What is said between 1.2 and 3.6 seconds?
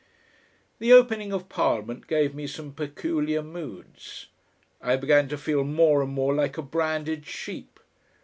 of Parliament gave me some peculiar